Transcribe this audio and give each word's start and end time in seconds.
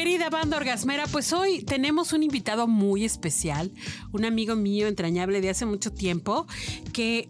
Querida 0.00 0.30
banda 0.30 0.56
orgasmera, 0.56 1.06
pues 1.08 1.30
hoy 1.34 1.62
tenemos 1.62 2.14
un 2.14 2.22
invitado 2.22 2.66
muy 2.66 3.04
especial, 3.04 3.70
un 4.12 4.24
amigo 4.24 4.56
mío 4.56 4.88
entrañable 4.88 5.42
de 5.42 5.50
hace 5.50 5.66
mucho 5.66 5.92
tiempo, 5.92 6.46
que, 6.94 7.28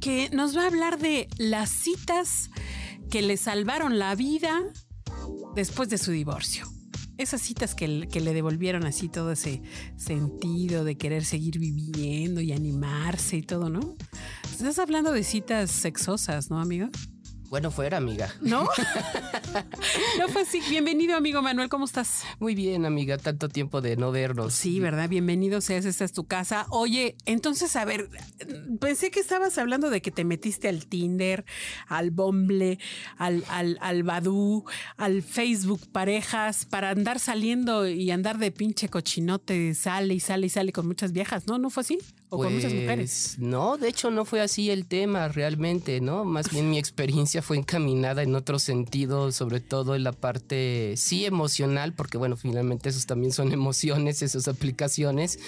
que 0.00 0.30
nos 0.30 0.56
va 0.56 0.62
a 0.62 0.66
hablar 0.68 1.00
de 1.00 1.28
las 1.38 1.70
citas 1.70 2.50
que 3.10 3.20
le 3.20 3.36
salvaron 3.36 3.98
la 3.98 4.14
vida 4.14 4.62
después 5.56 5.88
de 5.88 5.98
su 5.98 6.12
divorcio. 6.12 6.68
Esas 7.18 7.42
citas 7.42 7.74
que, 7.74 8.06
que 8.06 8.20
le 8.20 8.32
devolvieron 8.32 8.86
así 8.86 9.08
todo 9.08 9.32
ese 9.32 9.60
sentido 9.96 10.84
de 10.84 10.96
querer 10.96 11.24
seguir 11.24 11.58
viviendo 11.58 12.40
y 12.40 12.52
animarse 12.52 13.38
y 13.38 13.42
todo, 13.42 13.70
¿no? 13.70 13.96
Estás 14.52 14.78
hablando 14.78 15.10
de 15.10 15.24
citas 15.24 15.68
sexosas, 15.68 16.48
¿no, 16.48 16.60
amigo? 16.60 16.90
Bueno, 17.54 17.70
fuera, 17.70 17.98
amiga. 17.98 18.34
¿No? 18.40 18.64
no 20.18 20.26
fue 20.26 20.42
así. 20.42 20.60
Bienvenido, 20.68 21.16
amigo 21.16 21.40
Manuel, 21.40 21.68
¿cómo 21.68 21.84
estás? 21.84 22.24
Muy 22.40 22.56
bien, 22.56 22.84
amiga. 22.84 23.16
Tanto 23.16 23.48
tiempo 23.48 23.80
de 23.80 23.96
no 23.96 24.10
vernos. 24.10 24.54
Sí, 24.54 24.80
¿verdad? 24.80 25.08
Bienvenido 25.08 25.60
seas, 25.60 25.84
esta 25.84 26.04
es 26.04 26.12
tu 26.12 26.24
casa. 26.24 26.66
Oye, 26.70 27.14
entonces, 27.26 27.76
a 27.76 27.84
ver, 27.84 28.10
pensé 28.80 29.12
que 29.12 29.20
estabas 29.20 29.56
hablando 29.56 29.88
de 29.88 30.02
que 30.02 30.10
te 30.10 30.24
metiste 30.24 30.68
al 30.68 30.86
Tinder, 30.86 31.44
al 31.86 32.10
Bumble, 32.10 32.80
al, 33.18 33.44
al, 33.48 33.78
al 33.80 34.02
Badoo, 34.02 34.64
al 34.96 35.22
Facebook 35.22 35.82
Parejas, 35.92 36.64
para 36.64 36.90
andar 36.90 37.20
saliendo 37.20 37.86
y 37.86 38.10
andar 38.10 38.38
de 38.38 38.50
pinche 38.50 38.88
cochinote, 38.88 39.74
sale 39.74 40.14
y 40.14 40.18
sale 40.18 40.46
y 40.46 40.50
sale 40.50 40.72
con 40.72 40.88
muchas 40.88 41.12
viejas, 41.12 41.46
¿no? 41.46 41.58
¿No 41.58 41.70
fue 41.70 41.82
así? 41.82 41.98
¿O 42.34 42.38
con 42.38 42.54
muchas 42.54 42.72
mujeres? 42.72 43.34
Pues, 43.36 43.38
No, 43.38 43.76
de 43.76 43.88
hecho 43.88 44.10
no 44.10 44.24
fue 44.24 44.40
así 44.40 44.70
el 44.70 44.86
tema 44.86 45.28
realmente, 45.28 46.00
¿no? 46.00 46.24
Más 46.24 46.50
bien 46.50 46.70
mi 46.70 46.78
experiencia 46.78 47.42
fue 47.42 47.56
encaminada 47.56 48.22
en 48.22 48.34
otro 48.34 48.58
sentido, 48.58 49.32
sobre 49.32 49.60
todo 49.60 49.94
en 49.94 50.04
la 50.04 50.12
parte, 50.12 50.94
sí, 50.96 51.24
emocional, 51.24 51.92
porque 51.92 52.18
bueno, 52.18 52.36
finalmente 52.36 52.88
esos 52.88 53.06
también 53.06 53.32
son 53.32 53.52
emociones, 53.52 54.22
esas 54.22 54.48
aplicaciones, 54.48 55.38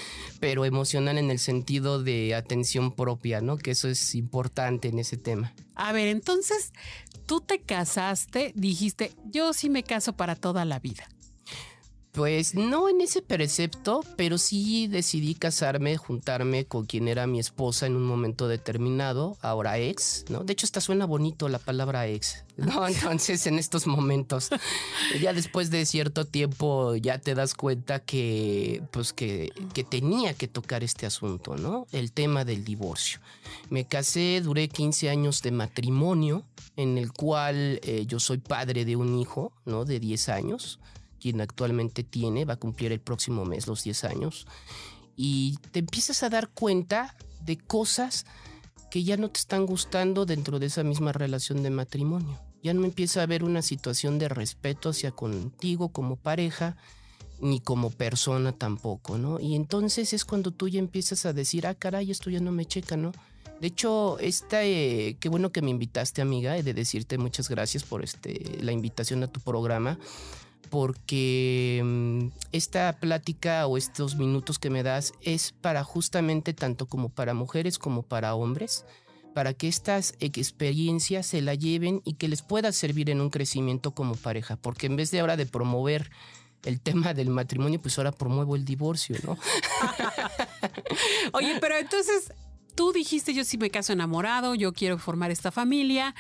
pero 0.41 0.64
emocional 0.64 1.19
en 1.19 1.31
el 1.31 1.39
sentido 1.39 2.03
de 2.03 2.34
atención 2.34 2.92
propia, 2.92 3.41
¿no? 3.41 3.59
Que 3.59 3.73
eso 3.73 3.89
es 3.89 4.14
importante 4.14 4.89
en 4.89 4.98
ese 4.98 5.17
tema. 5.17 5.55
A 5.75 5.92
ver, 5.92 6.09
entonces, 6.09 6.73
tú 7.27 7.41
te 7.41 7.61
casaste, 7.61 8.53
dijiste, 8.55 9.12
yo 9.31 9.53
sí 9.53 9.69
me 9.69 9.83
caso 9.83 10.14
para 10.14 10.37
toda 10.37 10.64
la 10.64 10.79
vida. 10.79 11.09
Pues 12.17 12.55
no 12.55 12.89
en 12.89 13.03
ese 13.03 13.20
precepto, 13.20 14.00
pero 14.17 14.39
sí 14.39 14.86
decidí 14.86 15.34
casarme, 15.34 15.98
juntarme 15.98 16.64
con 16.64 16.86
quien 16.86 17.08
era 17.08 17.27
mi 17.27 17.39
esposa 17.39 17.84
en 17.84 17.95
un 17.95 18.05
momento 18.05 18.48
determinado, 18.48 19.36
ahora 19.42 19.78
ex, 19.78 20.25
¿no? 20.31 20.42
De 20.42 20.55
hecho, 20.55 20.64
esta 20.64 20.81
suena 20.81 21.05
bonito 21.05 21.50
la 21.50 21.58
palabra 21.58 22.06
ex, 22.06 22.47
¿no? 22.56 22.89
Entonces, 22.89 23.47
en 23.47 23.58
estos 23.58 23.86
momentos, 23.86 24.48
ya 25.20 25.34
después 25.34 25.69
de 25.69 25.84
cierto 25.84 26.25
tiempo, 26.25 26.97
ya 26.97 27.19
te 27.19 27.34
das 27.34 27.53
cuenta 27.53 27.98
que, 27.98 28.83
pues, 28.92 29.12
que, 29.12 29.53
que 29.75 29.84
tenía 29.84 30.33
que 30.33 30.48
tocar 30.48 30.83
este 30.83 31.05
asunto, 31.05 31.58
¿no? 31.58 31.86
El 31.92 32.12
tema 32.12 32.46
del 32.46 32.64
divorcio. 32.64 33.20
Me 33.68 33.85
casé, 33.85 34.41
duré 34.41 34.68
15 34.68 35.11
años 35.11 35.42
de 35.42 35.51
matrimonio, 35.51 36.45
en 36.77 36.96
el 36.96 37.12
cual 37.12 37.79
eh, 37.83 38.05
yo 38.07 38.20
soy 38.20 38.39
padre 38.39 38.86
de 38.86 38.96
un 38.96 39.18
hijo, 39.18 39.52
¿no? 39.67 39.85
De 39.85 40.01
10 40.01 40.30
años 40.30 40.80
quien 41.21 41.41
actualmente 41.41 42.05
tiene, 42.05 42.45
va 42.45 42.55
a 42.55 42.59
cumplir 42.59 42.93
el 42.93 43.01
próximo 43.01 43.45
mes 43.45 43.67
los 43.67 43.85
10 43.85 44.05
años, 44.05 44.47
y 45.17 45.57
te 45.73 45.81
empiezas 45.81 46.23
a 46.23 46.29
dar 46.29 46.49
cuenta 46.49 47.17
de 47.45 47.57
cosas 47.57 48.27
que 48.91 49.03
ya 49.03 49.17
no 49.17 49.31
te 49.31 49.41
están 49.41 49.67
gustando 49.67 50.27
dentro 50.27 50.59
de 50.59 50.67
esa 50.67 50.85
misma 50.85 51.13
relación 51.13 51.63
de 51.63 51.71
matrimonio. 51.71 52.39
Ya 52.63 52.75
no 52.75 52.85
empieza 52.85 53.21
a 53.21 53.23
haber 53.25 53.45
una 53.45 53.63
situación 53.63 54.19
de 54.19 54.29
respeto 54.29 54.91
hacia 54.91 55.11
contigo 55.11 55.89
como 55.91 56.17
pareja, 56.17 56.77
ni 57.41 57.61
como 57.61 57.91
persona 57.91 58.53
tampoco, 58.53 59.19
¿no? 59.19 59.39
Y 59.41 59.55
entonces 59.55 60.13
es 60.13 60.25
cuando 60.25 60.51
tú 60.51 60.69
ya 60.69 60.79
empiezas 60.79 61.27
a 61.27 61.33
decir, 61.33 61.67
ah, 61.67 61.75
caray, 61.75 62.11
esto 62.11 62.31
ya 62.31 62.41
no 62.41 62.53
me 62.53 62.65
checa, 62.65 62.97
¿no? 62.97 63.13
De 63.61 63.69
hecho, 63.69 64.19
esta, 64.19 64.65
eh, 64.65 65.17
qué 65.19 65.29
bueno 65.29 65.51
que 65.51 65.63
me 65.63 65.71
invitaste, 65.71 66.21
amiga, 66.21 66.57
he 66.57 66.63
de 66.63 66.75
decirte 66.75 67.17
muchas 67.19 67.48
gracias 67.48 67.85
por 67.85 68.05
este, 68.05 68.59
la 68.61 68.73
invitación 68.73 69.23
a 69.23 69.29
tu 69.29 69.41
programa 69.41 69.98
porque 70.69 71.81
mm, 71.85 72.29
esta 72.53 72.93
plática 72.99 73.67
o 73.67 73.77
estos 73.77 74.17
minutos 74.17 74.59
que 74.59 74.71
me 74.71 74.83
das 74.83 75.13
es 75.23 75.53
para 75.53 75.85
justamente 75.85 76.55
tanto 76.55 76.87
como 76.87 77.09
para 77.09 77.35
mujeres 77.35 77.79
como 77.79 78.03
para 78.03 78.35
hombres, 78.35 78.85
para 79.35 79.53
que 79.55 79.69
estas 79.69 80.15
experiencias 80.21 81.27
se 81.27 81.43
la 81.43 81.55
lleven 81.55 82.01
y 82.05 82.15
que 82.15 82.29
les 82.29 82.43
pueda 82.43 82.73
servir 82.73 83.11
en 83.11 83.21
un 83.21 83.31
crecimiento 83.31 83.93
como 83.93 84.15
pareja, 84.15 84.57
porque 84.57 84.87
en 84.87 84.97
vez 84.97 85.11
de 85.11 85.21
ahora 85.21 85.37
de 85.37 85.47
promover 85.47 86.11
el 86.65 86.81
tema 86.81 87.15
del 87.15 87.31
matrimonio, 87.31 87.81
pues 87.81 87.97
ahora 87.98 88.13
promuevo 88.13 88.57
el 88.57 88.65
divorcio, 88.65 89.17
¿no? 89.25 89.39
Oye, 91.33 91.59
pero 91.61 91.77
entonces 91.77 92.33
tú 92.77 92.92
dijiste 92.92 93.35
yo 93.35 93.42
sí 93.42 93.59
me 93.59 93.70
caso 93.70 93.92
enamorado, 93.92 94.55
yo 94.55 94.73
quiero 94.73 94.98
formar 94.98 95.33
esta 95.33 95.51
familia, 95.51 96.14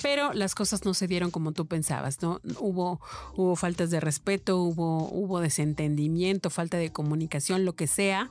pero 0.00 0.32
las 0.32 0.54
cosas 0.54 0.84
no 0.84 0.94
se 0.94 1.08
dieron 1.08 1.32
como 1.32 1.50
tú 1.50 1.66
pensabas, 1.66 2.22
¿no? 2.22 2.40
Hubo, 2.60 3.00
hubo 3.34 3.56
faltas 3.56 3.90
de 3.90 3.98
respeto, 3.98 4.58
hubo, 4.58 5.08
hubo 5.08 5.40
desentendimiento, 5.40 6.50
falta 6.50 6.76
de 6.76 6.92
comunicación, 6.92 7.64
lo 7.64 7.74
que 7.74 7.88
sea, 7.88 8.30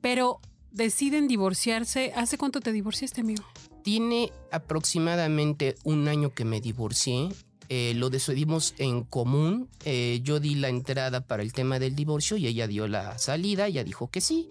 pero 0.00 0.40
deciden 0.70 1.28
divorciarse. 1.28 2.12
¿Hace 2.14 2.38
cuánto 2.38 2.60
te 2.60 2.72
divorciaste, 2.72 3.20
amigo? 3.20 3.44
Tiene 3.82 4.32
aproximadamente 4.50 5.74
un 5.84 6.08
año 6.08 6.32
que 6.32 6.44
me 6.44 6.60
divorcié. 6.60 7.28
Eh, 7.68 7.92
lo 7.96 8.08
decidimos 8.08 8.74
en 8.78 9.02
común. 9.02 9.68
Eh, 9.84 10.20
yo 10.22 10.40
di 10.40 10.54
la 10.54 10.68
entrada 10.68 11.20
para 11.20 11.42
el 11.42 11.52
tema 11.52 11.78
del 11.78 11.94
divorcio 11.94 12.36
y 12.36 12.46
ella 12.46 12.66
dio 12.66 12.88
la 12.88 13.18
salida. 13.18 13.66
Ella 13.66 13.84
dijo 13.84 14.10
que 14.10 14.20
sí. 14.20 14.48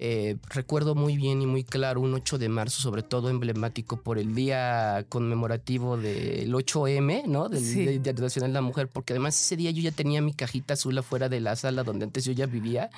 Eh, 0.00 0.36
recuerdo 0.50 0.94
muy 0.94 1.16
bien 1.16 1.42
y 1.42 1.46
muy 1.46 1.64
claro 1.64 2.00
un 2.00 2.14
8 2.14 2.38
de 2.38 2.48
marzo, 2.48 2.80
sobre 2.80 3.02
todo 3.02 3.30
emblemático 3.30 4.00
por 4.00 4.18
el 4.18 4.34
día 4.34 5.04
conmemorativo 5.08 5.96
del 5.96 6.52
8M, 6.54 7.24
¿no? 7.26 7.48
Del 7.48 7.64
Sí. 7.64 7.80
Día 7.80 7.92
Internacional 7.92 8.50
de 8.50 8.54
la 8.54 8.60
Mujer, 8.60 8.88
porque 8.88 9.12
además 9.12 9.40
ese 9.40 9.56
día 9.56 9.70
yo 9.72 9.82
ya 9.82 9.90
tenía 9.90 10.22
mi 10.22 10.32
cajita 10.34 10.74
azul 10.74 10.96
afuera 10.96 11.28
de 11.28 11.40
la 11.40 11.56
sala 11.56 11.82
donde 11.82 12.04
antes 12.04 12.24
yo 12.24 12.32
ya 12.32 12.46
vivía 12.46 12.90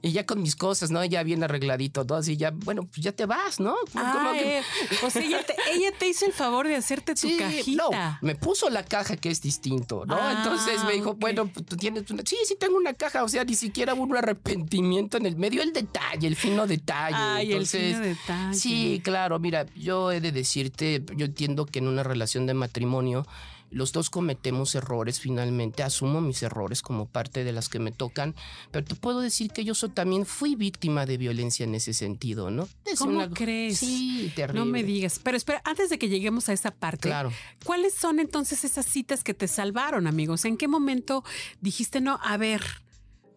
y 0.00 0.12
ya 0.12 0.24
con 0.24 0.40
mis 0.42 0.56
cosas, 0.56 0.90
¿no? 0.90 1.04
Ya 1.04 1.22
bien 1.22 1.42
arregladito, 1.44 2.06
todo 2.06 2.18
así, 2.18 2.36
ya, 2.38 2.50
bueno, 2.50 2.84
pues 2.84 3.02
ya 3.02 3.12
te 3.12 3.26
vas, 3.26 3.60
¿no? 3.60 3.74
Ah, 3.94 4.30
que- 4.32 4.58
eh, 4.58 4.62
o 5.04 5.10
sea, 5.10 5.22
ella 5.22 5.44
te, 5.44 5.54
ella 5.74 5.90
te 5.98 6.08
hizo 6.08 6.24
el 6.24 6.32
favor 6.32 6.66
de 6.66 6.76
hacerte 6.76 7.12
tu 7.14 7.28
Sí, 7.28 7.36
cajita. 7.38 7.82
no, 7.82 7.90
me 8.22 8.34
puso 8.36 8.70
la 8.70 8.84
caja 8.84 9.16
que 9.16 9.28
es 9.30 9.42
distinto, 9.42 10.06
¿no? 10.06 10.16
Ah, 10.18 10.34
Entonces 10.38 10.82
me 10.84 10.92
dijo, 10.94 11.10
ok. 11.10 11.18
bueno, 11.18 11.46
pues, 11.52 11.66
tú 11.66 11.76
tienes 11.76 12.10
una. 12.10 12.22
Sí, 12.24 12.36
sí, 12.46 12.56
tengo 12.58 12.78
una 12.78 12.94
caja, 12.94 13.22
o 13.22 13.28
sea, 13.28 13.44
ni 13.44 13.54
siquiera 13.54 13.92
hubo 13.94 14.04
un 14.04 14.16
arrepentimiento 14.16 15.18
en 15.18 15.26
el 15.26 15.36
medio, 15.36 15.62
el 15.62 15.72
detalle, 15.72 16.26
el 16.26 16.36
fino 16.38 16.66
detalle. 16.66 17.16
Ay, 17.16 17.46
el 17.48 17.52
Entonces, 17.52 17.94
fino 17.96 18.00
detalle. 18.06 18.54
Sí, 18.54 19.00
claro, 19.04 19.38
mira, 19.38 19.66
yo 19.76 20.12
he 20.12 20.20
de 20.20 20.32
decirte, 20.32 21.04
yo 21.16 21.26
entiendo 21.26 21.66
que 21.66 21.78
en 21.80 21.88
una 21.88 22.02
relación 22.02 22.46
de 22.46 22.54
matrimonio 22.54 23.26
los 23.70 23.92
dos 23.92 24.08
cometemos 24.08 24.74
errores 24.74 25.20
finalmente, 25.20 25.82
asumo 25.82 26.22
mis 26.22 26.42
errores 26.42 26.80
como 26.80 27.04
parte 27.04 27.44
de 27.44 27.52
las 27.52 27.68
que 27.68 27.78
me 27.78 27.92
tocan, 27.92 28.34
pero 28.70 28.82
te 28.86 28.94
puedo 28.94 29.20
decir 29.20 29.50
que 29.50 29.62
yo 29.62 29.74
so- 29.74 29.90
también 29.90 30.24
fui 30.24 30.54
víctima 30.54 31.04
de 31.04 31.18
violencia 31.18 31.64
en 31.64 31.74
ese 31.74 31.92
sentido, 31.92 32.50
¿no? 32.50 32.66
Es 32.86 32.98
¿Cómo 33.00 33.16
una- 33.18 33.28
crees? 33.28 33.76
Sí, 33.80 34.32
terrible. 34.34 34.60
No 34.60 34.64
me 34.64 34.82
digas. 34.84 35.20
Pero 35.22 35.36
espera, 35.36 35.60
antes 35.66 35.90
de 35.90 35.98
que 35.98 36.08
lleguemos 36.08 36.48
a 36.48 36.54
esa 36.54 36.70
parte, 36.70 37.10
Claro. 37.10 37.30
¿cuáles 37.62 37.92
son 37.92 38.20
entonces 38.20 38.64
esas 38.64 38.86
citas 38.86 39.22
que 39.22 39.34
te 39.34 39.46
salvaron, 39.46 40.06
amigos? 40.06 40.46
¿En 40.46 40.56
qué 40.56 40.66
momento 40.66 41.22
dijiste, 41.60 42.00
no, 42.00 42.18
a 42.22 42.38
ver, 42.38 42.62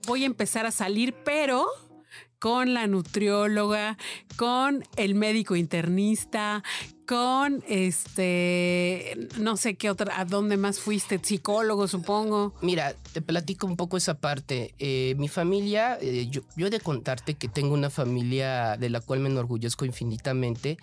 voy 0.07 0.23
a 0.23 0.27
empezar 0.27 0.65
a 0.65 0.71
salir, 0.71 1.13
pero 1.25 1.67
con 2.41 2.73
la 2.73 2.88
nutrióloga, 2.88 3.99
con 4.35 4.83
el 4.95 5.13
médico 5.13 5.55
internista, 5.55 6.63
con 7.05 7.63
este, 7.67 9.29
no 9.38 9.57
sé 9.57 9.75
qué 9.75 9.91
otra, 9.91 10.19
¿a 10.19 10.25
dónde 10.25 10.57
más 10.57 10.79
fuiste? 10.79 11.19
Psicólogo, 11.21 11.88
supongo. 11.88 12.55
Mira, 12.63 12.95
te 13.13 13.21
platico 13.21 13.67
un 13.67 13.77
poco 13.77 13.95
esa 13.95 14.15
parte. 14.15 14.73
Eh, 14.79 15.13
mi 15.19 15.27
familia, 15.27 15.99
eh, 16.01 16.29
yo, 16.31 16.41
yo 16.57 16.65
he 16.65 16.69
de 16.71 16.79
contarte 16.79 17.35
que 17.35 17.47
tengo 17.47 17.75
una 17.75 17.91
familia 17.91 18.75
de 18.75 18.89
la 18.89 19.01
cual 19.01 19.19
me 19.19 19.29
enorgullezco 19.29 19.85
infinitamente. 19.85 20.79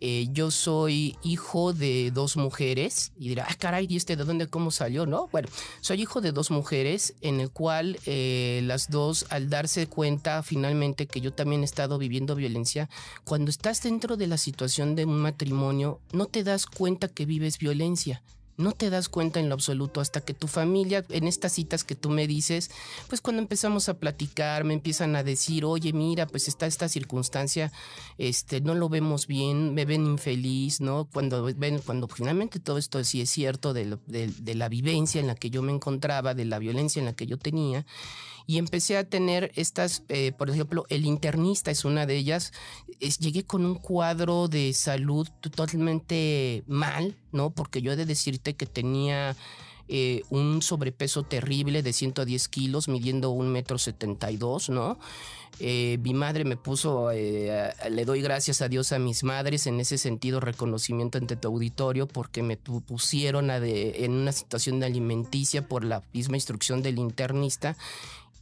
Eh, 0.00 0.28
yo 0.32 0.50
soy 0.50 1.16
hijo 1.22 1.72
de 1.72 2.10
dos 2.12 2.36
mujeres 2.36 3.12
y 3.18 3.30
dirá, 3.30 3.46
ah, 3.48 3.54
caray, 3.58 3.86
¿y 3.88 3.96
este 3.96 4.16
de 4.16 4.24
dónde, 4.24 4.46
cómo 4.46 4.70
salió? 4.70 5.06
No, 5.06 5.28
bueno, 5.32 5.48
soy 5.80 6.02
hijo 6.02 6.20
de 6.20 6.32
dos 6.32 6.50
mujeres 6.50 7.14
en 7.20 7.40
el 7.40 7.50
cual 7.50 7.98
eh, 8.06 8.60
las 8.64 8.90
dos, 8.90 9.26
al 9.30 9.50
darse 9.50 9.88
cuenta 9.88 10.42
finalmente 10.42 11.06
que 11.06 11.20
yo 11.20 11.32
también 11.32 11.62
he 11.62 11.64
estado 11.64 11.98
viviendo 11.98 12.34
violencia, 12.34 12.88
cuando 13.24 13.50
estás 13.50 13.82
dentro 13.82 14.16
de 14.16 14.28
la 14.28 14.38
situación 14.38 14.94
de 14.94 15.04
un 15.04 15.18
matrimonio, 15.18 16.00
no 16.12 16.26
te 16.26 16.44
das 16.44 16.66
cuenta 16.66 17.08
que 17.08 17.26
vives 17.26 17.58
violencia 17.58 18.22
no 18.58 18.72
te 18.72 18.90
das 18.90 19.08
cuenta 19.08 19.40
en 19.40 19.48
lo 19.48 19.54
absoluto 19.54 20.00
hasta 20.00 20.20
que 20.20 20.34
tu 20.34 20.48
familia, 20.48 21.04
en 21.08 21.26
estas 21.28 21.52
citas 21.52 21.84
que 21.84 21.94
tú 21.94 22.10
me 22.10 22.26
dices, 22.26 22.70
pues 23.08 23.20
cuando 23.20 23.40
empezamos 23.40 23.88
a 23.88 23.94
platicar, 23.94 24.64
me 24.64 24.74
empiezan 24.74 25.16
a 25.16 25.22
decir, 25.22 25.64
oye, 25.64 25.92
mira, 25.92 26.26
pues 26.26 26.48
está 26.48 26.66
esta 26.66 26.88
circunstancia, 26.88 27.72
este, 28.18 28.60
no 28.60 28.74
lo 28.74 28.88
vemos 28.88 29.28
bien, 29.28 29.74
me 29.74 29.84
ven 29.84 30.04
infeliz, 30.06 30.80
¿no? 30.80 31.08
Cuando 31.10 31.44
ven, 31.56 31.78
cuando 31.78 32.08
finalmente 32.08 32.58
todo 32.58 32.78
esto 32.78 33.02
sí 33.04 33.20
es 33.20 33.30
cierto 33.30 33.72
de, 33.72 33.96
de 34.06 34.54
la 34.54 34.68
vivencia 34.68 35.20
en 35.20 35.28
la 35.28 35.36
que 35.36 35.50
yo 35.50 35.62
me 35.62 35.72
encontraba, 35.72 36.34
de 36.34 36.44
la 36.44 36.58
violencia 36.58 36.98
en 36.98 37.06
la 37.06 37.14
que 37.14 37.26
yo 37.26 37.38
tenía, 37.38 37.86
y 38.48 38.56
empecé 38.56 38.96
a 38.96 39.04
tener 39.04 39.52
estas, 39.56 40.04
eh, 40.08 40.32
por 40.32 40.48
ejemplo, 40.48 40.86
el 40.88 41.04
internista 41.04 41.70
es 41.70 41.84
una 41.84 42.06
de 42.06 42.16
ellas. 42.16 42.54
llegué 43.20 43.44
con 43.44 43.66
un 43.66 43.74
cuadro 43.74 44.48
de 44.48 44.72
salud 44.72 45.28
totalmente 45.42 46.64
mal, 46.66 47.14
¿no? 47.30 47.50
Porque 47.50 47.82
yo 47.82 47.92
he 47.92 47.96
de 47.96 48.06
decirte 48.06 48.56
que 48.56 48.66
tenía... 48.66 49.36
Eh, 49.90 50.20
un 50.28 50.60
sobrepeso 50.60 51.22
terrible 51.22 51.82
de 51.82 51.94
110 51.94 52.48
kilos, 52.48 52.88
midiendo 52.88 53.30
un 53.30 53.48
metro 53.48 53.78
72, 53.78 54.68
¿no? 54.68 54.98
Eh, 55.60 55.96
mi 56.02 56.12
madre 56.12 56.44
me 56.44 56.58
puso, 56.58 57.10
le 57.10 58.04
doy 58.04 58.20
gracias 58.20 58.60
a 58.60 58.68
Dios 58.68 58.92
a 58.92 58.98
mis 58.98 59.24
madres 59.24 59.66
en 59.66 59.80
ese 59.80 59.96
sentido, 59.96 60.40
reconocimiento 60.40 61.16
ante 61.16 61.36
tu 61.36 61.48
auditorio, 61.48 62.06
porque 62.06 62.42
me 62.42 62.58
pusieron 62.58 63.48
en 63.50 64.12
una 64.12 64.32
situación 64.32 64.78
de 64.78 64.84
alimenticia 64.84 65.66
por 65.66 65.84
la 65.84 66.02
misma 66.12 66.36
instrucción 66.36 66.82
del 66.82 66.98
internista 66.98 67.74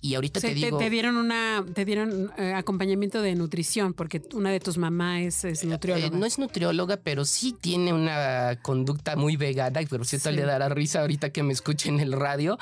y 0.07 0.15
ahorita 0.15 0.41
te 0.41 0.55
digo. 0.55 0.79
Te, 0.79 0.89
dieron 0.89 1.17
una, 1.17 1.65
te 1.75 1.85
dieron 1.85 2.31
eh, 2.39 2.53
acompañamiento 2.55 3.21
de 3.23 3.35
nutrición, 3.35 3.93
porque 3.93 4.23
una 4.35 4.51
de 4.51 4.61
tus 4.61 4.79
mamás 4.79 5.45
es, 5.45 5.65
eh, 5.65 5.67
nutrióloga. 5.67 6.17
no 6.17 6.27
es 6.27 6.39
nutrióloga, 6.39 6.97
pero 6.99 7.25
sí 7.25 7.53
tiene 7.53 7.93
una 7.93 8.59
conducta 8.63 9.17
muy 9.17 9.37
vegana, 9.37 9.83
y 9.83 9.87
por 9.87 10.07
cierto 10.07 10.31
le 10.31 10.43
dará 10.43 10.69
risa 10.69 11.01
ahorita 11.01 11.31
que 11.31 11.43
me 11.43 11.53
escuche 11.53 11.89
en 11.89 11.99
el 11.99 12.13
radio. 12.13 12.57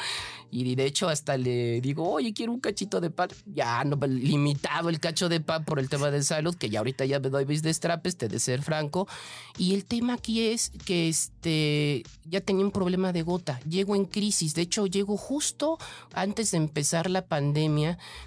Y 0.51 0.77
de 0.77 0.87
hecho, 0.87 1.09
hasta 1.09 1.37
le 1.37 1.81
digo, 1.81 2.09
oye, 2.09 2.33
quiero 2.33 2.53
un 2.53 2.61
cachito 2.61 3.01
de 3.01 3.11
pan. 3.11 3.29
Ya, 3.45 3.83
no, 3.83 3.99
limitado 4.07 4.89
el 4.89 5.01
cacho 5.01 5.29
de 5.29 5.41
pan 5.41 5.65
por 5.65 5.81
el 5.81 5.89
tema 5.89 6.13
de 6.13 6.23
salud, 6.23 6.55
que 6.55 6.71
ya 6.71 6.79
ahorita 6.79 7.05
ya 7.05 7.19
me 7.19 7.29
doy 7.29 7.45
bis 7.45 7.63
de 7.63 7.71
estrapes, 7.71 8.17
te 8.17 8.29
de 8.29 8.39
ser 8.39 8.63
franco. 8.63 9.09
Y 9.59 9.75
el 9.75 9.85
tema 9.85 10.15
aquí 10.15 10.47
es 10.47 10.71
que 10.85 11.09
este, 11.09 12.05
ya 12.25 12.41
tenía 12.41 12.65
un 12.65 12.71
problema 12.71 13.13
de 13.13 13.23
gota. 13.23 13.59
Llego 13.69 13.97
en 13.97 14.05
crisis. 14.05 14.55
De 14.55 14.63
hecho, 14.63 14.87
llego 14.87 15.17
justo 15.17 15.77
antes 16.13 16.53
de 16.53 16.59
empezar 16.59 17.11
la 17.11 17.23
pandemia 17.23 17.34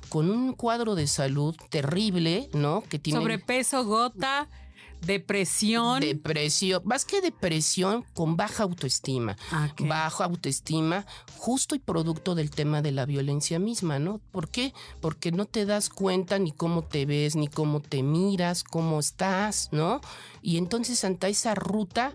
con 0.10 0.30
un 0.30 0.54
cuadro 0.54 0.96
de 0.96 1.08
salud 1.08 1.56
terrible, 1.70 2.50
¿no? 2.54 2.84
Que 2.88 3.00
tiene. 3.00 3.20
Sobrepeso, 3.20 3.86
gota 3.86 4.48
Depresión. 5.02 6.02
Depresión, 6.02 6.82
más 6.86 7.06
que 7.06 7.22
depresión, 7.22 8.04
con 8.14 8.36
baja 8.36 8.64
autoestima. 8.64 9.38
Ah, 9.52 9.70
baja 9.80 10.26
autoestima, 10.26 11.06
justo 11.38 11.76
y 11.76 11.80
producto 11.80 12.36
del 12.36 12.50
tema 12.50 12.82
de 12.82 12.92
la 12.92 13.06
violencia 13.06 13.60
misma, 13.60 14.00
¿no? 14.00 14.20
¿Por 14.32 14.50
qué? 14.50 14.74
Porque 15.00 15.32
no 15.32 15.46
te 15.46 15.66
das 15.66 15.90
cuenta 15.90 16.40
ni 16.40 16.52
cómo 16.52 16.84
te 16.84 17.06
ves, 17.06 17.36
ni 17.36 17.48
cómo 17.48 17.80
te 17.80 18.04
miras, 18.04 18.64
cómo 18.64 19.00
estás, 19.00 19.70
¿no? 19.72 20.02
Y 20.42 20.58
entonces 20.58 21.04
ante 21.04 21.30
esa 21.30 21.56
ruta 21.56 22.14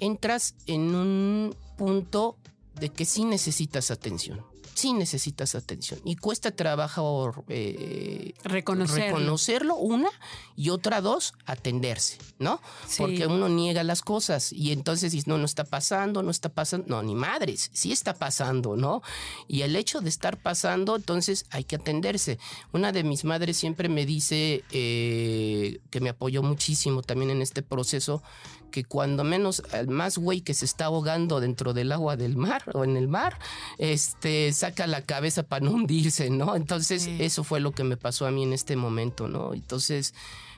entras 0.00 0.54
en 0.66 0.94
un 0.94 1.56
punto 1.76 2.36
de 2.74 2.88
que 2.88 3.04
sí 3.04 3.24
necesitas 3.24 3.90
atención 3.90 4.47
sí 4.78 4.92
necesitas 4.92 5.54
atención 5.54 6.00
y 6.04 6.16
cuesta 6.16 6.52
trabajo 6.52 7.44
eh, 7.48 8.32
reconocerlo. 8.44 9.76
una, 9.76 10.08
y 10.56 10.70
otra 10.70 11.00
dos, 11.00 11.34
atenderse, 11.46 12.18
¿no? 12.38 12.60
Porque 12.96 13.26
uno 13.26 13.48
niega 13.48 13.82
las 13.82 14.02
cosas 14.02 14.52
y 14.52 14.72
entonces 14.72 15.12
dice, 15.12 15.28
no, 15.28 15.36
no 15.36 15.44
está 15.44 15.64
pasando, 15.64 16.22
no 16.22 16.30
está 16.30 16.48
pasando, 16.48 16.86
no, 16.88 17.02
ni 17.02 17.14
madres, 17.14 17.70
sí 17.72 17.90
está 17.92 18.14
pasando, 18.14 18.76
¿no? 18.76 19.02
Y 19.48 19.62
el 19.62 19.74
hecho 19.74 20.00
de 20.00 20.08
estar 20.08 20.40
pasando, 20.40 20.96
entonces 20.96 21.46
hay 21.50 21.64
que 21.64 21.76
atenderse. 21.76 22.38
Una 22.72 22.92
de 22.92 23.02
mis 23.02 23.24
madres 23.24 23.56
siempre 23.56 23.88
me 23.88 24.06
dice 24.06 24.64
eh, 24.70 25.80
que 25.90 26.00
me 26.00 26.10
apoyó 26.10 26.42
muchísimo 26.42 27.02
también 27.02 27.30
en 27.30 27.42
este 27.42 27.62
proceso, 27.62 28.22
que 28.70 28.84
cuando 28.84 29.24
menos 29.24 29.62
el 29.72 29.88
más 29.88 30.18
güey 30.18 30.40
que 30.40 30.54
se 30.54 30.64
está 30.64 30.86
ahogando 30.86 31.40
dentro 31.40 31.72
del 31.72 31.92
agua 31.92 32.16
del 32.16 32.36
mar 32.36 32.62
o 32.74 32.84
en 32.84 32.96
el 32.96 33.08
mar, 33.08 33.38
este, 33.78 34.52
saca 34.68 34.86
la 34.86 35.02
cabeza 35.02 35.42
para 35.42 35.64
no 35.64 35.72
hundirse, 35.72 36.30
¿no? 36.30 36.54
Entonces, 36.54 37.08
eso 37.18 37.44
fue 37.44 37.60
lo 37.60 37.72
que 37.72 37.84
me 37.84 37.96
pasó 37.96 38.26
a 38.26 38.30
mí 38.30 38.42
en 38.42 38.52
este 38.52 38.76
momento, 38.76 39.28
¿no? 39.28 39.54
Entonces, 39.54 40.14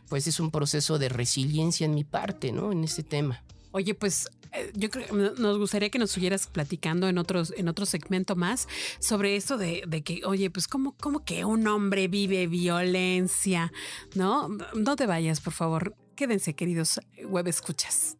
pues 0.08 0.26
es 0.26 0.40
un 0.40 0.50
proceso 0.50 0.98
de 0.98 1.08
resiliencia 1.08 1.84
en 1.84 1.94
mi 1.94 2.04
parte, 2.04 2.52
¿no? 2.52 2.72
En 2.72 2.82
este 2.82 3.02
tema. 3.02 3.42
Oye, 3.72 3.94
pues 3.94 4.28
eh, 4.52 4.72
yo 4.74 4.90
creo 4.90 5.06
que 5.06 5.40
nos 5.40 5.58
gustaría 5.58 5.90
que 5.90 6.00
nos 6.00 6.10
estuvieras 6.10 6.48
platicando 6.48 7.08
en 7.08 7.18
otros, 7.18 7.54
en 7.56 7.68
otro 7.68 7.86
segmento 7.86 8.34
más 8.34 8.66
sobre 8.98 9.36
eso 9.36 9.56
de, 9.56 10.02
que, 10.04 10.22
oye, 10.24 10.50
pues 10.50 10.66
cómo, 10.66 10.96
cómo 11.00 11.24
que 11.24 11.44
un 11.44 11.66
hombre 11.68 12.08
vive 12.08 12.48
violencia, 12.48 13.72
¿no? 14.16 14.48
No 14.74 14.96
te 14.96 15.06
vayas, 15.06 15.40
por 15.40 15.52
favor. 15.52 15.94
Quédense, 16.16 16.54
queridos 16.54 17.00
web 17.28 17.46
escuchas. 17.46 18.16